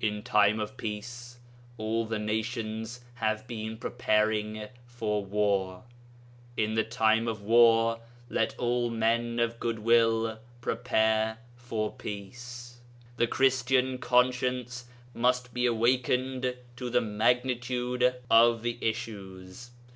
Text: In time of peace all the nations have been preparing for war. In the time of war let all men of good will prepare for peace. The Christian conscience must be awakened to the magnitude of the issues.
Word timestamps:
In 0.00 0.24
time 0.24 0.58
of 0.58 0.76
peace 0.76 1.38
all 1.78 2.04
the 2.04 2.18
nations 2.18 3.04
have 3.14 3.46
been 3.46 3.76
preparing 3.76 4.66
for 4.84 5.24
war. 5.24 5.84
In 6.56 6.74
the 6.74 6.82
time 6.82 7.28
of 7.28 7.40
war 7.40 8.00
let 8.28 8.58
all 8.58 8.90
men 8.90 9.38
of 9.38 9.60
good 9.60 9.78
will 9.78 10.40
prepare 10.60 11.38
for 11.54 11.92
peace. 11.92 12.80
The 13.16 13.28
Christian 13.28 13.98
conscience 13.98 14.86
must 15.14 15.54
be 15.54 15.66
awakened 15.66 16.56
to 16.74 16.90
the 16.90 17.00
magnitude 17.00 18.16
of 18.28 18.64
the 18.64 18.76
issues. 18.80 19.70